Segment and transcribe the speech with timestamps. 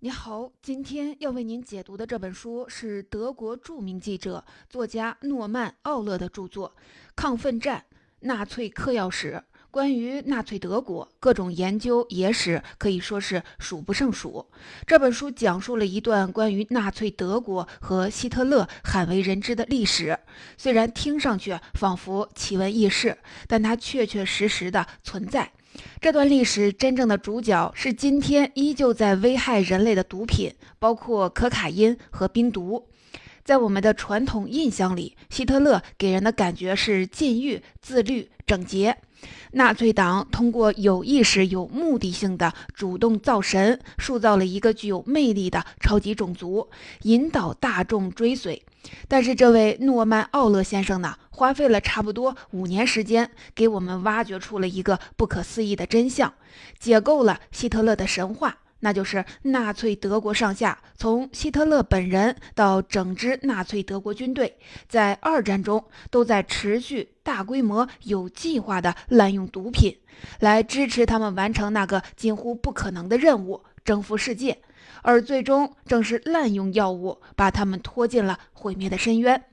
[0.00, 6.68] 你好，今天要为您解读的这本书是德国著名记者、作家诺曼·奥勒的著作
[7.16, 7.84] 《抗奋战：
[8.20, 9.32] 纳粹嗑药史》。
[9.72, 14.46] 关于纳粹德国，各种研究野史可以说是数不胜数。
[14.86, 20.16] 这本书讲述了一段关于纳粹德国和希特勒罕为人知的历史。
[20.56, 23.18] 虽然听上去仿佛奇闻异事，
[23.48, 25.52] 但它确确实实的存在。
[26.00, 32.86] 这段历史真正的主角是今天依旧在危害人类的毒品，包括可卡因和冰毒。
[33.44, 38.96] 在我们的传统印象里，希特勒给人的感觉是禁欲、自律、整洁。
[39.52, 46.68] 纳粹党通过有意识、有目的性的主动造神，塑造了一个具有魅力的超级种族，
[47.02, 48.62] 引导大众追随。
[49.08, 56.34] 但是，这位诺曼·奥勒先生呢，花费了差不多五年时间，给我们挖掘出了一个不可思议的真相，
[56.80, 58.58] 解构了希特勒的神话。
[58.80, 69.96] 那就是纳粹德国上下，从希特勒本人到整支纳粹德国军队，在二战中都在持续、大规模、有计划地滥用毒品，
[70.40, 74.58] 来支持他们完成那个近乎不可能的任务——征服世界。
[75.02, 79.44] 而最终，正是滥用药物，把他们拖进了毁灭的深渊。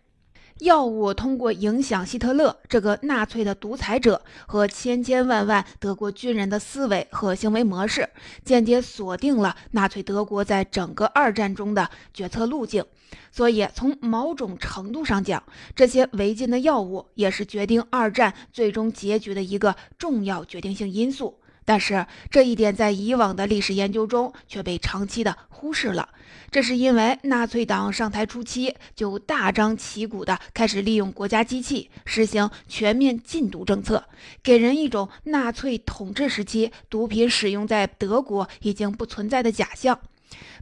[0.62, 8.08] 药物通过影响希特勒这个纳粹的独裁者和千千万万德国军人的思维和行为模式，
[8.46, 12.86] 间接锁定了纳粹德国在整个二战中的决策路径。
[13.34, 15.44] 所以，从某种程度上讲，
[15.76, 21.38] 这些违禁的药物也是决定二战最终结局的一个重要决定性因素。
[21.66, 26.10] 但是这一点在以往的历史研究中却被长期的忽视了。
[26.52, 34.06] 这是因为纳粹党上台初期就大张旗鼓地开始利用国家机器实行全面禁毒政策，
[34.42, 40.00] 给人一种纳粹统治时期毒品使用在德国已经不存在的假象。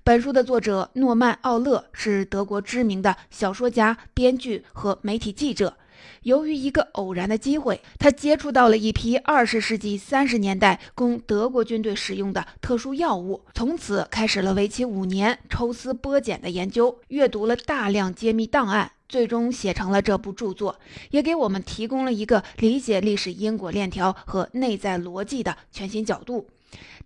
[0.04, 5.78] 本书的作者诺曼·奥勒是德国知名的小说家、编剧和媒体记者。
[6.23, 20.80] 由于一个偶然的机会，他接触到了一批二十世纪三十年代供德国军队使用的特殊药物，从此开始了为期五年抽丝剥茧的研究，阅读了大量揭秘档案，最终写成了这部著作，
[21.11, 26.48] 也给我们提供了一个理解历史因果链条和内在逻辑的全新角度。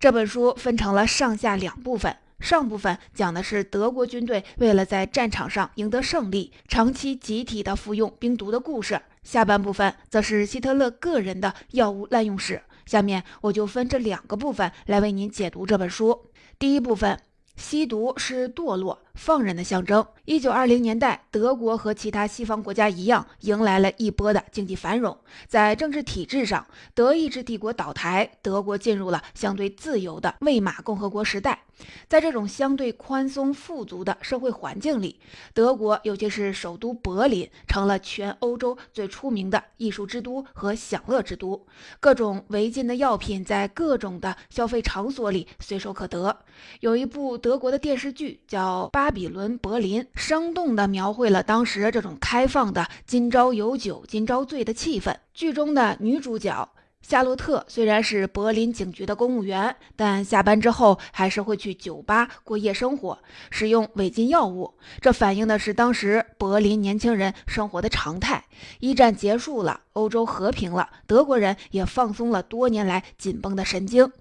[0.00, 2.16] 这本书分成了上下两部分。
[2.40, 12.62] 上部分讲的是德国军队为了在战场上赢得胜利，长期集体的服用冰毒的故事；下半部分则是希特勒个人的药物滥用史。
[12.86, 16.30] 下面我就分这两个部分来为您解读这本书。
[16.58, 17.20] 第一部分。
[17.58, 20.06] 吸毒是堕落、放任的象征。
[20.24, 25.18] 一九二零年代，德国和其他西方国家一样，迎来了一波的经济繁荣。
[25.48, 26.64] 在政治体制上，
[26.94, 31.64] 德意志帝国倒台，德国进入了相对自由的魏玛共和国时代。
[32.08, 35.20] 在这种相对宽松、富足的社会环境里，
[35.54, 41.66] 德国，尤其是首都柏林，成了全欧洲最出名的艺术之都和享乐之都。
[42.00, 46.36] 各种违禁的药品在各种的消费场所里随手可得。
[46.80, 47.38] 有一部。
[47.38, 55.16] 德国的电视剧叫《巴巴比伦柏林》，生动地描绘了当时这种开放的“今朝有酒今朝醉”的气氛。
[55.32, 56.68] 剧中的女主角
[57.00, 63.18] 夏洛特虽然是柏林警局的公务员，但下班之后还是会去酒吧过夜生活，
[63.50, 64.74] 使用违禁药物。
[65.00, 68.44] 这反映的是当时柏林年轻人生活的常态。
[68.78, 74.12] 一战结束了，欧洲和平了，德国人也放松了多年来紧绷的神经。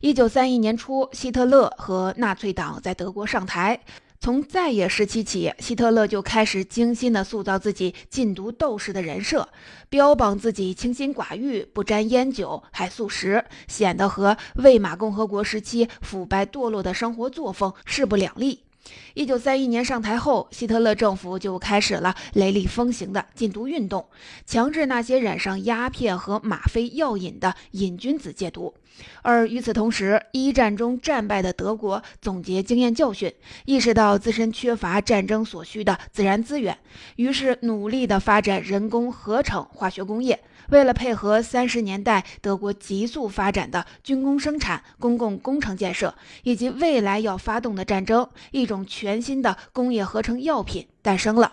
[0.00, 3.80] 一九三一年初，希特勒和纳粹党在德国上台。
[4.26, 9.48] 从在野时期起，希特勒就开始精心地塑造自己禁毒斗士的人设，
[9.88, 18.65] 标榜自己清心寡欲、不沾烟酒、还素食，显得和魏玛共和国时期腐败堕落的生活作风势不两立。
[19.14, 24.06] 一九三一年上台后，希特勒政府就开始了雷厉风行的禁毒运动，
[24.44, 28.74] 强制那些染上鸦片和吗啡药瘾的瘾君子戒毒。
[29.22, 33.32] 而与此同时，一战中战败的德国总结经验教训，
[33.64, 36.78] 意识到自身缺乏战争所需的自然资源，
[37.16, 40.40] 于是努力地发展人工合成化学工业。
[40.70, 51.52] 为了配合三十年代德国急速发展的军工生产、公共工程建设，以及未来要发动的战争，一种全新的工业合成药品诞生了。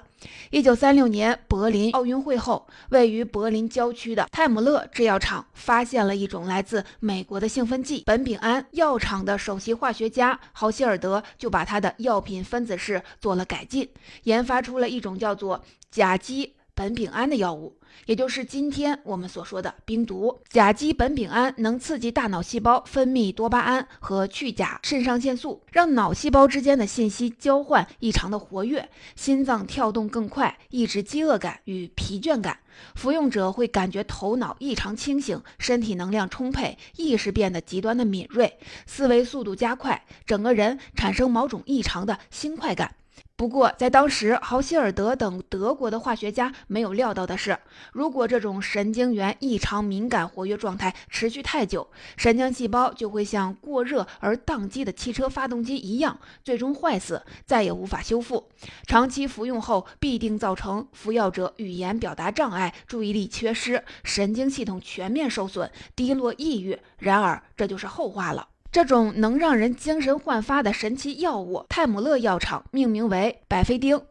[0.51, 8.65] 一九三六年柏林奥运会后，位于柏林郊区的泰姆勒制药厂发现了一种来自美国的兴奋剂苯丙胺。
[8.71, 13.89] 药厂的首席化学家豪希尔德就把他的药品分子式做了改进，
[14.24, 15.62] 研发出了一种叫做
[15.92, 16.54] 甲基。
[16.75, 17.77] 苯丙胺的药物，
[18.07, 20.41] 也就是今天我们所说的冰毒。
[20.49, 32.57] 甲基苯丙胺能刺激大脑细胞分泌多巴胺和去甲肾上腺素，让脑细胞之间的信息交换异常的活跃，心脏跳动更快，抑制饥饿感与疲倦感。
[32.95, 42.95] 服用者会感觉头脑异常清醒，身体能量充沛，意识变得极端的敏锐，思维速度加快，整个人产生某种异常的新快感。
[43.35, 47.57] 不过，在当时，豪希尔德等德国的化学家没有料到的是，
[47.91, 58.50] 如果这种神经元异常敏感活跃状态持续太久，神经细胞就会像过热而宕机的汽车发动机一样，最终坏死，再也无法修复。
[58.85, 66.79] 长期服用后，必定造成服药者语言表达障碍、注意力缺失、神经系统全面受损、低落、抑郁。
[67.00, 68.50] 然而，这就是后话了。
[68.73, 74.01] 这种能让人精神焕发的神奇药物，泰姆勒药厂命名为百菲丁。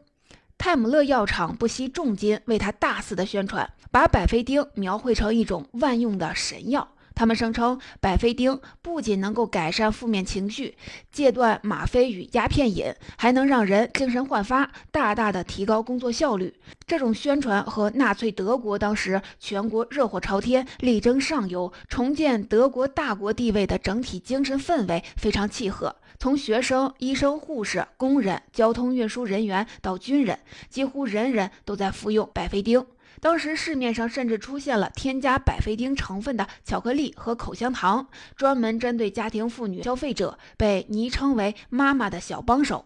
[0.57, 6.87] 泰姆勒药厂不惜重金为它大肆的宣传，把百菲丁描绘成一种万用的神药。
[7.15, 10.75] 他们声称，百菲丁不仅能够改善负面情绪、
[11.11, 16.53] 戒断吗啡与鸦片瘾，还能让人精神焕发，大大的提高工作效率。
[16.87, 25.95] 这种宣传和纳粹德国当时全国热火朝天、力争上游、重建德国大国地位的整体精神氛围非常契合。
[26.19, 30.39] 从学生、医生、护士、工人、交通运输人员到军人，
[30.69, 32.85] 几乎人人都在服用百菲丁。
[33.23, 38.05] 当时市面上甚至出现了添加百菲丁成分的巧克力和口香糖，
[38.35, 42.85] 专门针对家庭妇女消费者，被昵称为“妈妈的小帮手”。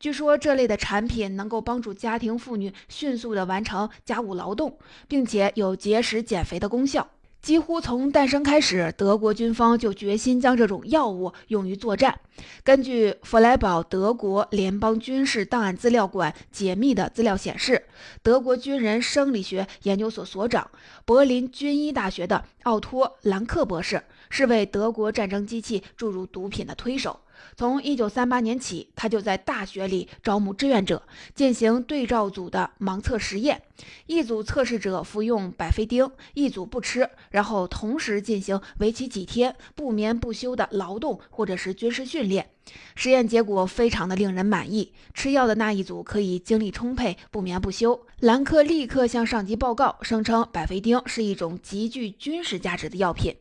[0.00, 7.06] 据说这类的产品能够帮助家庭妇女迅速地完成家务劳动，并且有节食减肥的功效。
[7.44, 12.18] 几乎从诞生开始，德国军方就决心将这种药物用于作战。
[12.62, 17.84] 根据弗莱堡德国联邦军事档案资料馆解密的资料显示，
[18.22, 20.70] 德国军人生理学研究所所长、
[21.04, 27.20] 柏林军医大学的奥托·兰克博士是为德国战争机器注入毒品的推手。
[27.56, 31.02] 从1938年起，他就在大学里招募志愿者，
[31.34, 33.62] 进行对照组的盲测实验。
[34.06, 42.48] 一组测试者服用百菲丁，一组不吃，然后同时进行为期几天、不眠不休的劳动或者是军事训练。
[42.94, 48.06] 实验结果非常的令人满意，吃药的那一组可以精力充沛、不眠不休。
[48.20, 53.34] 兰克立刻向上级报告，声称百菲丁是一种极具军事价值的药品。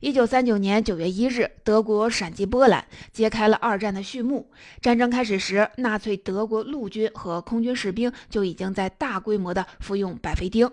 [0.00, 4.50] 一九三九年九月一日，德国闪击波兰，揭开了二战的序幕。
[4.82, 10.70] 战争开始时，纳粹德国陆军和空军士兵就已经在大规模的服用百菲丁。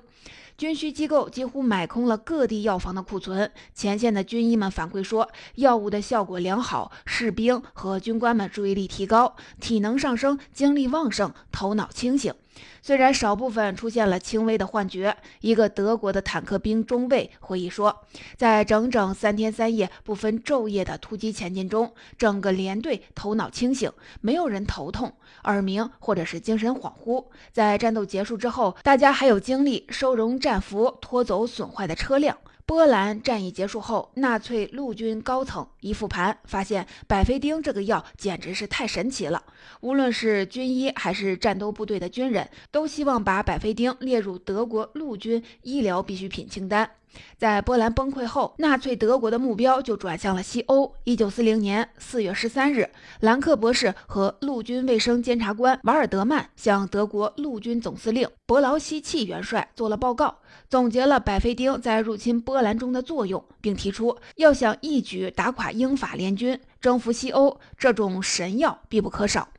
[0.58, 3.50] 军需机构几乎买空了各地药房的库存。
[3.74, 12.34] 前线的军医们反馈说，药物的效果良好，士兵和军官们注意力提高，体能上升，精力旺盛，头脑清醒。
[12.82, 18.06] 虽然少部分出现了轻微的幻觉，一个德国的坦克兵中尉回忆说，
[18.36, 25.14] 在整整三天三夜不分昼夜的突击前进中，整个连队头脑清醒，没有人头痛、
[25.44, 27.26] 耳鸣或者是精神恍惚。
[27.52, 32.38] 在战斗结束之后，大家还有精力收容战俘、拖走损坏的车辆。
[32.72, 39.44] 波兰战役结束后，纳粹陆军高层一复盘，发现百菲丁这个药简直是太神奇了。
[39.82, 46.90] 无论是军医还是战斗部队的军人，都希望把百菲丁列入德国陆军医疗必需品清单。
[47.38, 50.94] 在波兰崩溃后，纳粹德国的目标就转向了西欧。
[51.04, 60.38] 一九四零年四月十三日，兰克博士和陆军卫生监察官瓦尔德曼向德国陆军总司令伯劳希契元帅做了报告，
[60.70, 69.50] 总结了百菲丁在入侵波兰中的作用，并提出要想一举打垮英法联军，征服西欧，这种神药必不可少。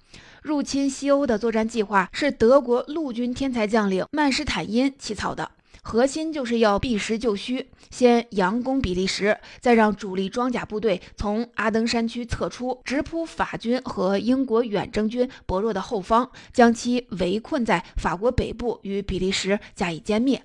[0.43, 5.53] 入侵西欧的作战计划是德国陆军天才将领曼施坦因起草的。
[5.83, 20.43] 核心就是要避实就虚，先佯攻比利时，再让主力装甲部队从阿登山区撤出，直扑法军和英国远征军薄弱的后方，将其围困在法国北部与比利时加以歼灭。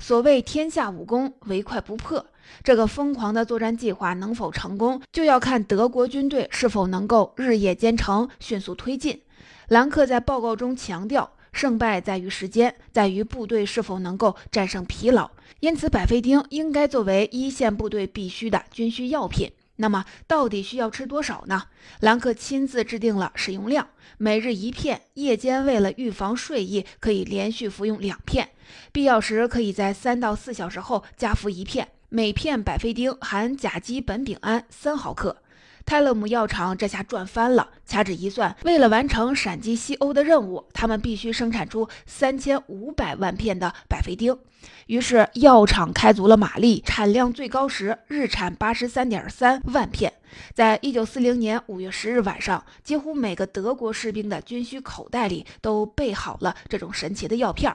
[0.00, 2.26] 所谓天下武功，唯快不破。
[2.64, 9.22] 这个疯狂的作战计划能否成功，就要看德国军队是否能够日夜兼程，迅速推进。
[9.68, 11.30] 兰克在报告中强调。
[11.52, 15.30] 胜败在于时间，在于部队是否能够战胜疲劳。
[15.60, 19.52] 因此，百菲丁应该作为一线部队必须的军需药品。
[19.76, 21.64] 那么，到底需要吃多少呢？
[22.00, 23.88] 兰克亲自制定了使用量：
[24.18, 28.50] 每日一片，夜间为了预防睡意，可以连续服用两片，
[28.92, 31.88] 必要时可以在三到四小时后加服一片。
[32.10, 35.42] 每片百菲丁含甲基苯丙胺三毫克。
[35.84, 37.70] 泰勒姆药厂这下赚翻了。
[37.86, 44.38] 掐指一算，为了完成闪击西欧的任务，他们必须生产出三千五百万片的百菲丁。
[44.86, 50.12] 于是，药厂开足了马力，产量最高时日产八十三点三万片。
[50.54, 57.74] 在一九四零年五月十日晚上，几乎每个德国士兵的军需口袋里都备好了这种神奇的药片。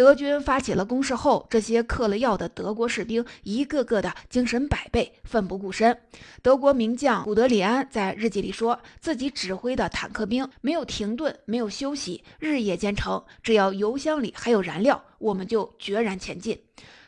[0.00, 5.94] 德军发起了攻势后，这些嗑了药的德国士兵一个个的精神百倍，奋不顾身。
[6.40, 13.22] 德国名将古德里安在日记里说，自己指挥的坦克兵没有停顿，没有休息，日夜兼程。
[13.42, 16.58] 只要油箱里还有燃料，我们就决然前进。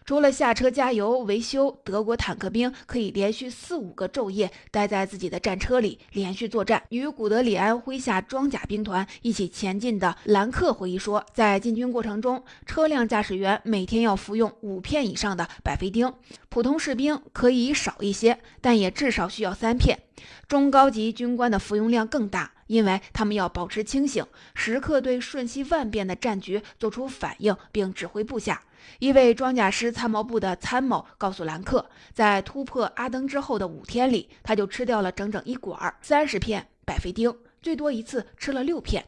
[0.05, 6.83] 除了下车加油维修，德国坦克兵可以连续四五个昼夜待在自己的战车里连续作战。
[6.89, 16.13] 与古德里安麾下装甲兵团一起前进的兰克回忆说，在进军过程中，车辆驾驶员每天要服用五片以上的百菲丁，
[16.49, 19.99] 普通士兵可以少一些，但也至少需要三片。
[20.47, 22.53] 中高级军官的服用量更大。
[22.73, 24.25] 因为他们要保持清醒，
[24.55, 28.63] 时刻对瞬息万变的战局做出反应，并指挥部下。
[28.99, 39.05] 一位装甲师参谋部的参谋告诉兰克，在突破阿登之后的五天里，他就吃掉了整整一管三十片百菲丁，最多一次吃了六片。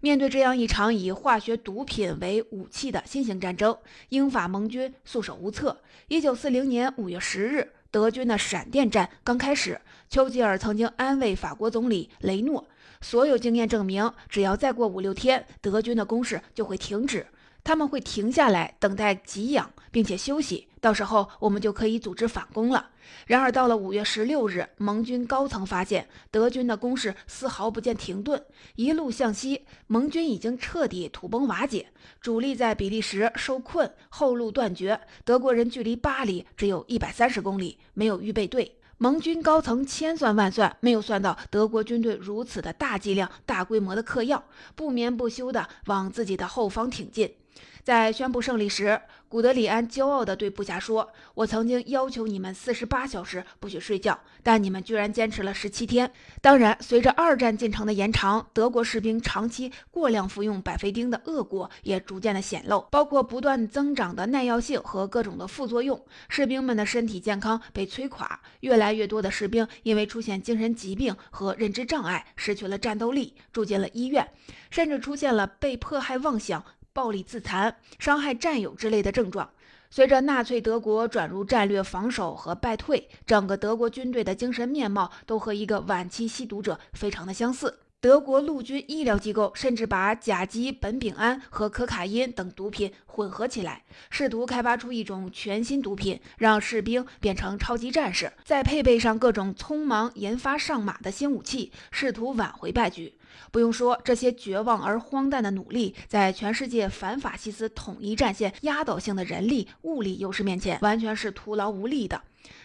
[0.00, 3.78] 面对这样一场以化学毒品为武器的新型战争，
[4.08, 5.80] 英法盟军束手无策。
[6.08, 9.80] 一九四零年五月十日，德军的闪电战刚开始，
[10.10, 12.66] 丘吉尔曾经安慰法国总理雷诺。
[13.04, 17.26] 所有经验证明，只要再过五六天，德军的攻势就会停止，
[17.62, 20.68] 他们会停下来等待给养，并且休息。
[20.80, 22.92] 到时候我们就可以组织反攻了。
[23.26, 28.42] 然而，到了五月十六日，盟军高层发现德军的攻势丝毫不见停顿，
[28.76, 31.88] 一路向西，盟军已经彻底土崩瓦解，
[32.22, 34.98] 主力在比利时受困，后路断绝。
[35.26, 38.76] 德国人距离巴黎只有一百三十公里，没有预备队。
[38.98, 44.42] 盟军高层千算万算，没有算到德国军队如此的大剂量、大规模的嗑药，
[44.74, 47.34] 不眠不休地往自己的后方挺进。
[47.82, 66.02] 在宣布胜利时，古德里安骄傲地对部下说：“我曾经要求你们四十八小时不许睡觉，但你们居然坚持了十七天。”当然，随着二战进程的延长，德国士兵长期过量服用百菲丁的恶果也逐渐的显露，包括不断增长的耐药性和各种的副作用。
[66.30, 74.26] 士兵们的身体健康被摧垮，越来越多的士兵因为出现精神疾病和认知障碍，失去了战斗力，住进了医院，
[74.70, 76.64] 甚至出现了被迫害妄想。
[76.94, 79.50] 暴力自残、伤害战友之类的症状。
[79.90, 87.80] 随着纳粹德国转入战略防守和败退，整个德国军队的精神面貌都和一个晚期吸毒者非常的相似。
[88.00, 103.14] 德国陆军医疗机构甚至把甲基苯丙胺和可卡因等毒品混合起来，试图开发出一种全新毒品，让士兵变成超级战士，再配备上各种匆忙研发上马的新武器，试图挽回败局。
[103.50, 112.20] 不用说，这些绝望而荒诞的努力，在全世界反法西斯统一战线压倒性的人力物力优势面前，完全是徒劳无力的。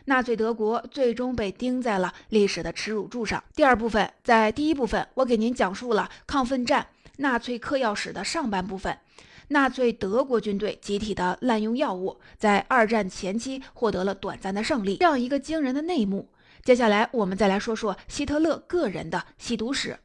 [0.05, 3.43] 纳粹德国最终被钉在了历史的耻辱柱上。
[3.55, 8.97] 第二部分，在第一部分，我给您讲述了抗奋战纳粹嗑药史的上半部分。
[9.49, 16.29] 纳粹德国军队集体的滥用药物，在二战前期获得了短暂的胜利，这样一个惊人的内幕。
[16.63, 19.97] 接下来，我们再来说说希特勒个人的吸毒史。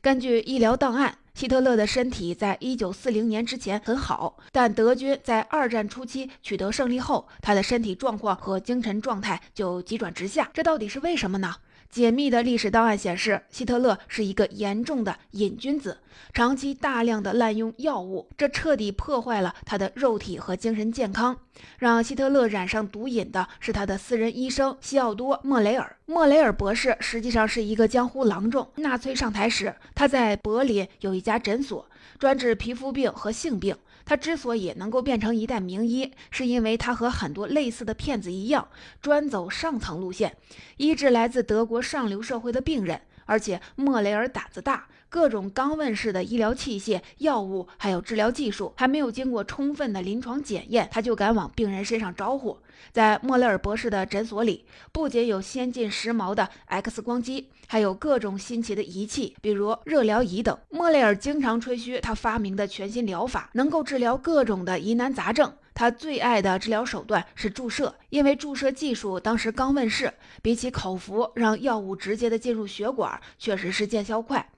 [0.00, 10.50] 根据医疗档案，希特勒的身体在一九四零年之前很好，但德军在二战初期取得胜利后，他的身体状况和精神状态就急转直下。
[10.52, 11.54] 这到底是为什么呢？
[11.92, 15.98] 解密的历史档案显示，希特勒是一个严重的瘾君子，
[16.32, 21.36] 长期大量的滥用药物，这彻底破坏了他的肉体和精神健康。
[21.78, 25.94] 让希特勒染上毒瘾的是他的私人医生西奥多·莫雷尔。
[26.06, 28.66] 莫雷尔博士实际上是一个江湖郎中。
[28.76, 31.86] 纳粹上台时，他在柏林有一家诊所，
[32.18, 33.76] 专治皮肤病和性病。
[34.04, 38.68] 他之所以能够变成一代名医，是因为他和很多类似的骗子一样，
[39.00, 40.36] 专走上层路线，
[40.76, 43.02] 医治来自德国上流社会的病人。
[43.24, 52.56] 而且莫雷尔胆子大，各种刚问世的医疗器械、药物还有治疗技术还没有经过充分的临床检验，他就敢往病人身上招呼。
[52.92, 60.58] 在莫雷尔博士的诊所里，不仅有先进时髦的 X 光机，还有各种新奇的仪器，比如热疗仪等。
[60.70, 65.52] 莫雷尔经常吹嘘他发明的全新疗法能够治疗各种的疑难杂症。
[65.74, 74.48] 他最爱的治疗手段是注射，因为注射技术当时刚问世，比起口服让药物直接的进入血管，确实是见效快。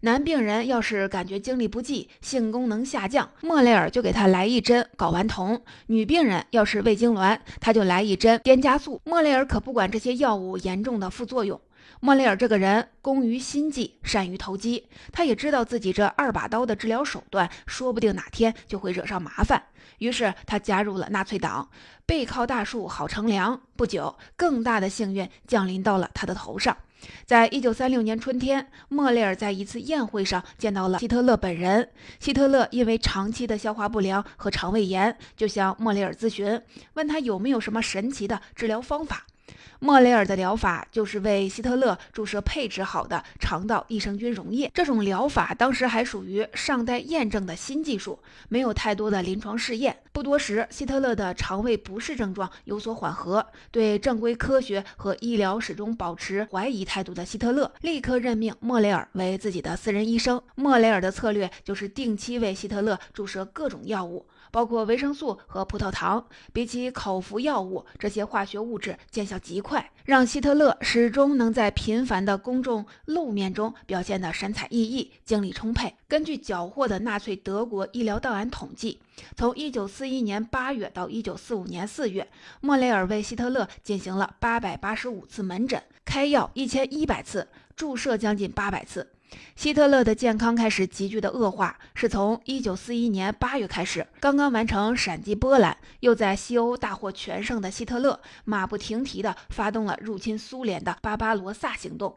[0.00, 9.00] 男病人要是感觉精力不济、性功能下降，莫雷尔就给他来一针睾丸酮；女病人要是胃痉挛，他就来一针颠加素。
[9.04, 11.60] 莫雷尔可不管这些药物严重的副作用。
[12.00, 19.60] 莫雷尔这个人工于心计，善于投机，他也知道自己这二把刀的治疗手段，说不定哪天就会惹上麻烦。
[19.98, 21.68] 于是他加入了纳粹党，
[22.06, 23.60] 背靠大树好乘凉。
[23.74, 26.76] 不久，更大的幸运降临到了他的头上。
[27.24, 31.88] 在一九三六年春天，莫雷尔在一次宴会上见到了希特勒本人。
[32.18, 36.60] 希特勒因为长期的消化不良和肠胃炎，就向莫雷尔咨询，
[36.94, 39.27] 问他有没有什么神奇的治疗方法。
[39.80, 44.70] 莫雷尔的疗法就是为希特勒注射配置好的肠道益生菌溶液。
[44.74, 49.96] 这种疗法当时还属于尚待验证的新技术，没有太多的临床试验。
[50.12, 53.46] 不多时，希特勒的肠胃不适症状有所缓和。
[53.70, 60.42] 对正规科学和医疗始终保持怀疑态度的希特勒，立刻任命莫雷尔为自己的私人医生。
[60.56, 64.26] 莫雷尔的策略就是定期为希特勒注射各种药物。
[64.50, 75.94] 包括维生素和葡萄糖，比起口服药物，这些化学物质见效极快，让希特勒始终能在频繁的公众露面中表现得神采奕奕、精力充沛。
[76.06, 78.98] 根据缴获的纳粹德国医疗档案统计，
[79.36, 82.28] 从1941年8月到1945年4月，
[82.60, 89.10] 莫雷尔为希特勒进行了885次门诊，开药1100次，注射将近800次。
[89.56, 94.06] 希特勒的健康开始急剧的恶化，是从1941年8月开始。
[94.20, 102.16] 刚刚完成闪击波兰，又在西欧大获全胜的希特勒，马不停蹄地发动了入侵苏联的巴巴罗萨行动。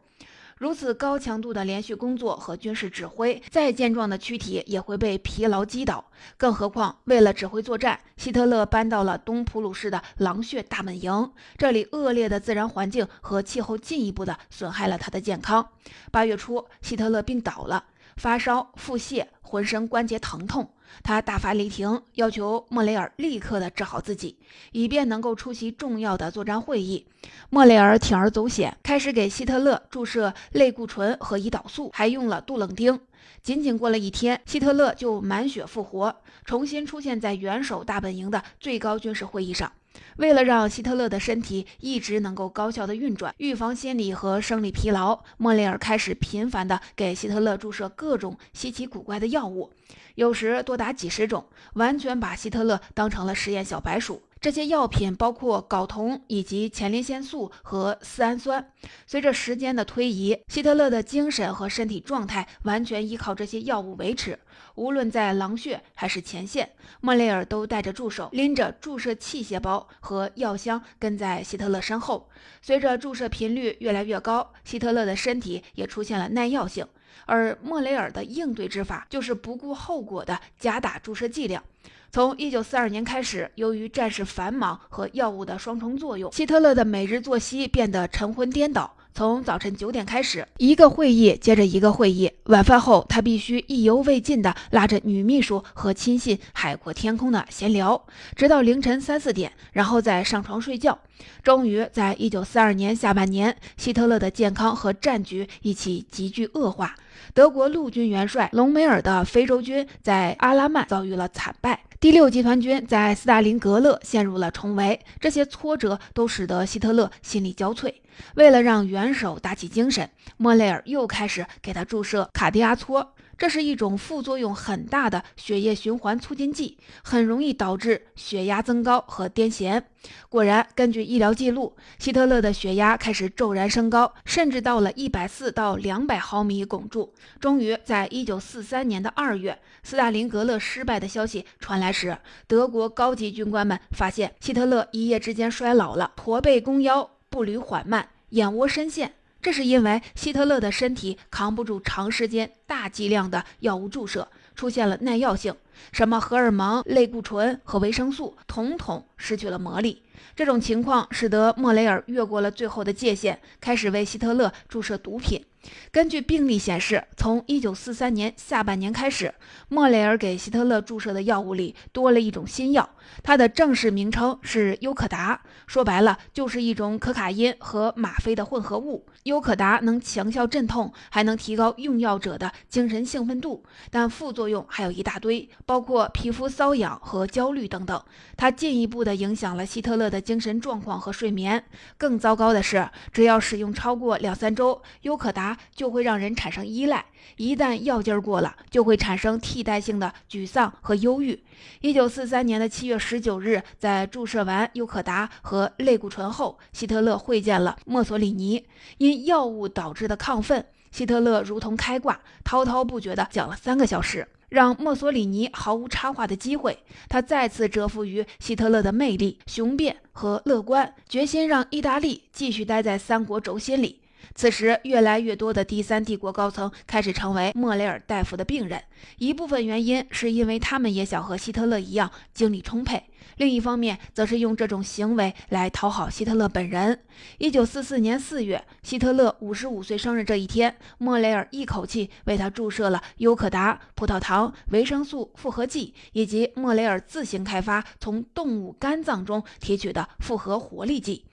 [0.62, 6.04] 如此高强度的连续工作和军事指挥，再健壮的躯体也会被疲劳击倒。
[6.36, 15.68] 更何况，为了指挥作战，希特勒搬到了东普鲁士的狼穴大本营，这里恶劣的自然环境和气候进一步的损害了他的健康。
[16.12, 20.70] 八月初，希特勒病倒了，发烧、腹泻，浑身关节疼痛。
[21.02, 24.36] 他大发雷霆，要求莫雷尔立刻的治好自己，
[24.72, 27.06] 以便能够出席重要的作战会议。
[27.50, 33.00] 莫雷尔铤而走险，开始给希特勒注射类固醇和胰岛素，还用了杜冷丁。
[33.42, 39.72] 仅仅过了一天，希特勒就满血复活，重新出现在元首大本营的最高军事会议上。
[40.16, 49.70] 为了让希特勒的身体一直能够高效的运转，预防心理和生理疲劳，莫雷尔开始频繁的给希特勒注射各种稀奇古怪的药物。
[50.14, 54.22] 有时多达几十种，完全把希特勒当成了实验小白鼠。
[54.40, 58.72] 这些药品包括睾酮以及前列腺素和丝氨酸。
[59.06, 64.36] 随着时间的推移，希特勒的精神和身体状态完全依靠这些药物维持。
[64.74, 72.28] 无论在狼穴还是前线，莫雷尔都带着助手，拎着注射器械包和药箱，跟在希特勒身后。
[72.60, 76.84] 随着注射频率越来越高，希特勒的身体也出现了耐药性。
[77.26, 81.62] 而莫雷尔的应对之法就是不顾后果的加大注射剂量。
[82.10, 88.96] 从1942年开始，由于战事繁忙和药物的双重作用，希特勒的每日作息变得晨昏颠倒。
[89.14, 100.98] 从早晨九点开始，一个会议接着一个会议，晚饭后他必须意犹未尽地拉着女秘书和亲信海阔天空的闲聊，直到凌晨三四点，然后再上床睡觉。
[101.42, 106.94] 终于，在1942年下半年，希特勒的健康和战局一起急剧恶化。
[107.34, 115.00] 德国陆军元帅隆美尔的非洲军在阿拉曼遭遇了惨败，第六集团军在斯大林格勒陷入了重围。
[115.20, 117.92] 这些挫折都使得希特勒心力交瘁。
[118.34, 123.06] 为了让元首打起精神，莫雷尔又开始给他注射卡地亚唑。
[123.42, 129.82] 这是一种副作用很大的血液循环促进剂，很容易导致血压增高和癫痫。
[130.28, 137.12] 果然，根据医疗记录，希特勒的血压开始骤然升高，甚至到了一百四到两百毫米汞柱。
[137.40, 149.14] 终于，在一九四三年的二月，斯大林格勒失败的消息传来时，德国高级军官们发现希特勒一夜之间衰老了，驼背弓腰，步履缓慢，眼窝深陷。
[149.42, 155.52] 这是因为希特勒的身体扛不住长时间大剂量的药物注射，出现了耐药性，
[155.90, 160.00] 什么荷尔蒙、类固醇和维生素，统统失去了魔力。
[160.34, 165.44] 这种情况使得莫雷尔越过了最后的界限，开始为希特勒注射毒品。
[165.92, 169.32] 根据病例显示，从1943年下半年开始，
[169.68, 172.90] 莫雷尔给希特勒注射的药物里多了一种新药，
[173.22, 179.06] 它的正式名称是优可达，说白了就是一种可卡因和吗啡的混合物。
[179.22, 188.02] 优可达能强效镇痛，还能提高用药者的精神兴奋度，但副作用还有一大堆，包括皮肤瘙痒和焦虑等等。
[188.36, 191.64] 它进一步的影响了希特勒的精神状况和睡眠。
[191.98, 197.04] 更糟糕的是，只要使用超过两三周，优可达就会让人产生依赖。
[197.36, 201.42] 一旦药劲儿过了，就会产生替代性的沮丧和忧郁。
[201.80, 208.66] 一九四三年的七月十九日，在注射完优可达和类固醇后，希特勒会见了墨索里尼。
[208.98, 214.28] 因药物导致的亢奋，希特勒如同开挂，滔滔不绝地讲了三个小时。
[214.52, 224.00] 让墨索里尼毫无插话的机会，他再次折服于希特勒的魅力、雄辩和乐观，决心让意大利继续待在三国轴心里。
[224.34, 228.82] 此时，越来越多的第三帝国高层开始成为莫雷尔大夫的病人，
[229.16, 233.02] 一部分原因是因为他们也想和希特勒一样精力充沛。
[233.36, 237.00] 另一方面，则是用这种行为来讨好希特勒本人。
[237.38, 251.24] 一九四四年四月，希特勒五十五岁生日这一天，莫雷尔一口气为他注射了优可达、葡萄糖、维生素复合剂以及莫雷尔自行开发从动物肝脏中提取的复合活力剂。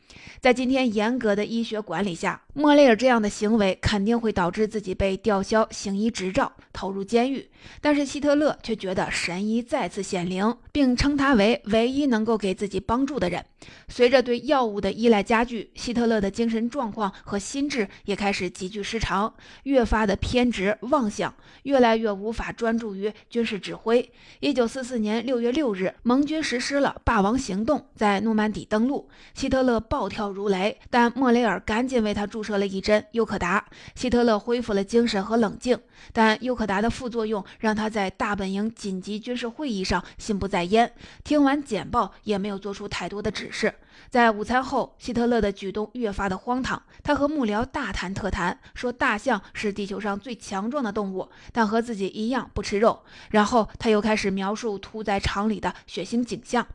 [0.41, 7.47] 在今天严格的医学管理下，莫雷尔这样的行为肯定会导致自己被吊销行医执照，投入监狱。
[7.79, 13.45] 但是希特勒却觉得神医再次显灵，并称他为唯一能够给自己帮助的人。
[13.87, 24.11] 随着对药物的依赖加剧，希特勒的精神状况和心智也开始急剧失常，越发的偏执妄想，越来越无法专注于军事指挥。
[24.39, 35.77] 一九四四年六月六日，盟军实施了霸王行动，在诺曼底登陆，希特勒暴跳如雷，但莫雷尔赶紧为他注射了一针优可达，希特勒恢复了精神和冷静，
[36.13, 40.93] 但优可达的副作用让他在大本营紧急军事会议上心不在焉，
[41.23, 43.73] 听完简报也没有做出太多的指示。
[44.09, 46.81] 在午餐后，希特勒的举动越发的荒唐。
[47.03, 53.03] 他和幕僚大谈特谈，说大象是地球上最强壮的动物，但和自己一样不吃肉。
[53.29, 56.65] 然后他又开始描述屠宰场里的血腥景象。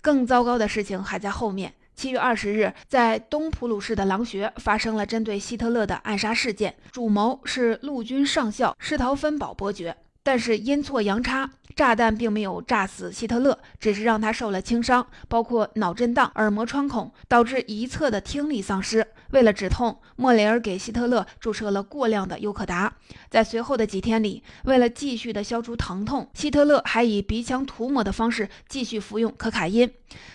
[0.00, 1.72] 更糟糕的事情还在后面。
[1.94, 9.96] 七月二十日，在东普鲁士的狼穴发生了针对希特勒的暗杀事件，主谋是陆军上校施陶芬堡伯爵。
[10.22, 19.06] 但是阴错阳差，炸弹并没有炸死希特勒，只是让他受了轻伤，包括脑震荡、耳膜穿孔，导致一侧的听力丧失。
[19.30, 22.94] 为了止痛，莫雷尔给希特勒注射了过量的优可达。
[23.30, 29.90] 在随后的几天里，为了继续的消除疼痛，希特勒还以鼻腔涂抹的方式继续服用可卡因。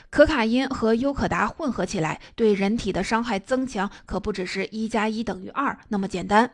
[0.10, 6.50] 可卡因和优可达混合起来，对人体的伤害增强可不只是一加一等于二那么简单。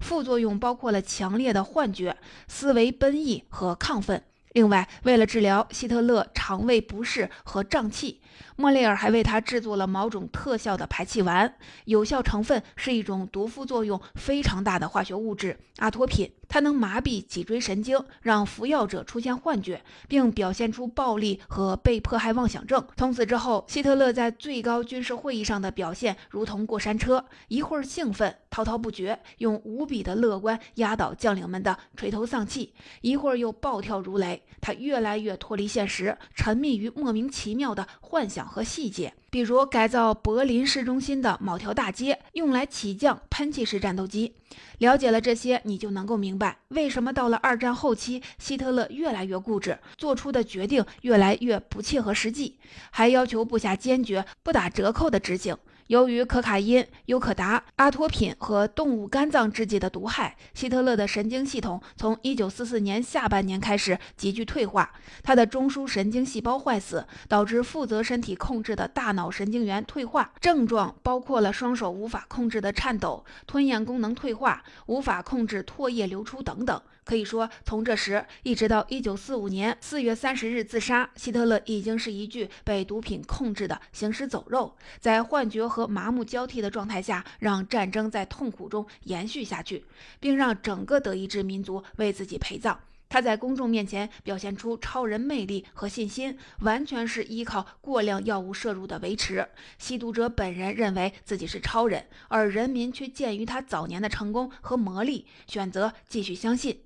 [0.00, 2.16] 副作用包括了强烈的幻觉、
[2.48, 4.22] 思为奔逸和亢奋。
[4.52, 8.20] 另外，为了治疗希特勒肠胃不适和胀气。
[8.56, 22.86] 莫雷尔还为他制作了某种特效的排气丸，有效成分是一种毒副作用非常大的化学物质阿托品，它能麻痹脊椎神经，让服药者出现幻觉，并表现出暴力和被迫害妄想症。
[22.96, 34.42] 从此之后，希特勒在最高军事会议上的表现如同过山车，一会儿兴奋滔滔不绝，用无比的乐观压倒将领们的垂头丧气；一会儿又暴跳如雷。
[34.60, 38.48] 他越来越脱离现实，沉迷于莫名其妙的幻幻想。
[38.48, 44.32] 和细节，比如改造柏林市中心的某条大街，用来起降喷气式战斗机。
[44.78, 52.56] 了解了这些，你就能够明白为什么到了二战后期，希特勒越来越固执，做出的决定越来越不切合实际，
[52.90, 55.54] 还要求部下坚决不打折扣的执行。
[55.88, 64.90] 由于可卡因、优可达、阿托品和动物肝脏制剂的毒害，希特勒的神经系统从1944年下半年开始急剧退化。
[65.22, 76.80] 他的中枢神经细胞坏死，导致负责身体控制的大脑神经元退化，症状包括了双手无法控制的颤抖、吞咽功能退化、无法控制唾液流出等等。
[77.04, 89.84] 可以说，从这时一直到一九四五年四月三十日自杀，希特勒已经是一具被毒品控制的行尸走肉，在幻觉和麻木交替的状态下，让战争在痛苦中延续下去，
[90.18, 92.80] 并让整个德意志民族为自己陪葬。
[93.06, 99.46] 他在公众面前表现出超人魅力和信心，完全是依靠过量药物摄入的维持。
[99.78, 106.80] 吸毒者本人认为自己是超人，而人民却鉴于他早年的成功和魔力，选择继续相信。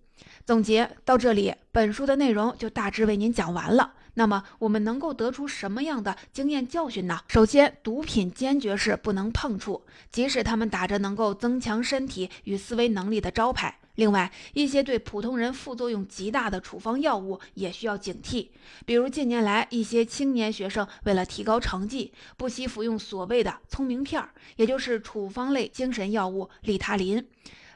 [0.49, 3.93] 总结到这里，本书的内容就大致为您讲完了。
[4.15, 7.21] 那么，我们能够得出什么样的经验教训呢？
[7.29, 13.79] 首先，毒品坚决是不能碰触，即使他们打着能够增强身体与思维能力的招牌。
[13.97, 18.49] 另外，一些对普通人副作用极大的处方药物也需要警惕，
[18.87, 27.23] 比如近年来一些青年学生为了提高成绩，不惜服用所谓的“聪明片儿”，也就是处方类精神药物利他林。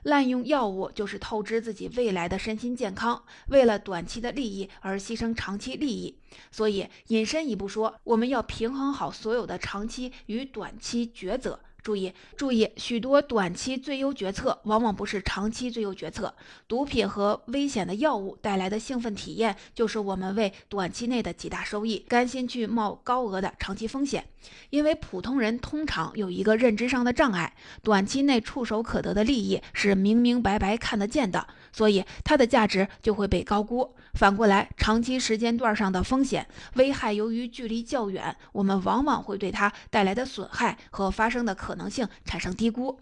[0.02, 6.18] 滥用药物就是透支自己未来的身心健康，为了短期的利益而牺牲长期利益。
[6.50, 11.60] 所以，引申一步说，我们要平衡好所有的长期与短期抉择。
[11.82, 16.32] 注意，注意，许多短期最优决策往往不是长期最优决策。
[16.68, 24.24] 毒品和危险的药物带来的兴奋体验，就是我们为短期内的几大收益，甘心去冒高额的长期风险。
[24.70, 33.94] 因为普通人通常有一个认知上的障碍，短期内触手可得的利益是明明白白看得见的，所以它的价值就会被高估。
[34.14, 43.00] 反过来，长期时间段上的风险危害，由于距离较远，我们往往会对它带来的损害和发生的可能性产生低估。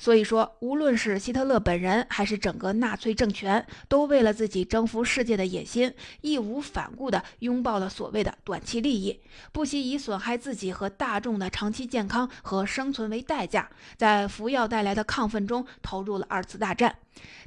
[0.00, 16.94] 所以说，无论是希特勒本人，还是整个纳粹政权，都为了自己征服世界的野心，义无反顾地拥抱了所谓的短期利益，不惜以损害自己和大众的长期健康和生存为代价，在服药带来的亢奋中投入了二次大战。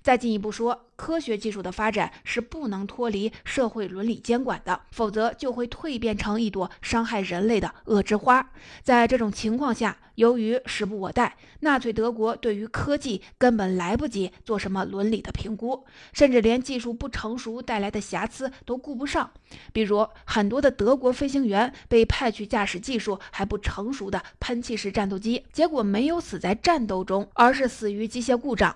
[0.02, 8.52] 再进一步说，科学技术的发展是不能脱离社会伦理监管的，否则就会蜕变成一朵伤害人类的恶之花。
[8.82, 19.32] 在这种情况下，由于时不我待，纳粹德国对于科技根本来不及做什么伦理的评估，甚至连技术不成熟带来的瑕疵都顾不上。
[19.72, 28.76] 比如，很多的德国飞行员被派去驾驶技术还不成熟的喷气式战斗机，结果没有死在战斗中，而是死于机械故障。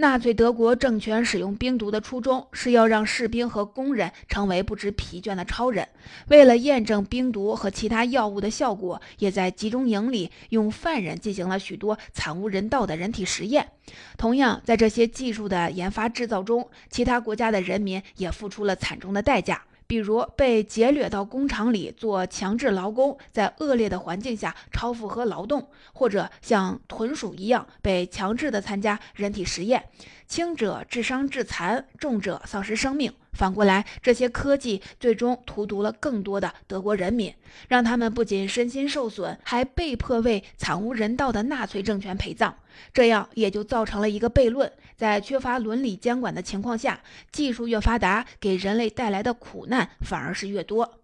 [0.00, 5.88] 纳粹德国政权使用冰毒的初衷是要让士兵和工人成为不知疲倦的超人。
[6.28, 13.70] 为了验证冰毒和其他药物的效果，也在集中营里用犯人进行了许多惨无人道的人体实验。
[14.16, 19.64] 同样，在这些技术的研发制造中，其他国家的人民也付出了惨重的代价。
[19.88, 29.82] 比如被劫掠到工厂里做强制劳工，在恶劣的环境下超负荷劳动，或者像豚鼠一样被强制的参加人体实验，
[30.26, 33.12] 轻者致伤致残，重者丧失生命。
[33.32, 37.32] 反过来，这些科技最终荼毒了更多的德国人民，
[37.68, 42.54] 让他们不仅身心受损，还被迫为惨无人道的纳粹政权陪葬。
[42.92, 50.98] 这样也就造成了一个悖论：在缺乏伦理监管的情况下，技术越发达，给人类带来的苦难反而是越多。